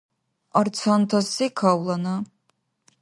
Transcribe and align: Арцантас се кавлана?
Арцантас 0.61 1.27
се 1.35 1.47
кавлана? 1.61 2.15